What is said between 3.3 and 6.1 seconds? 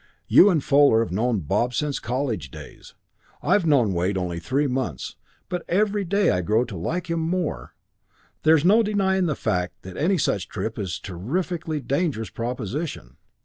I've known Wade only three months, but every